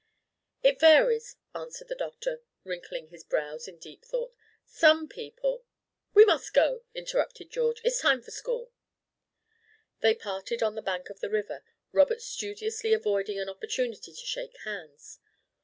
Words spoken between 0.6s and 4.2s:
"It varies," answered the Doctor, wrinkling his brows in deep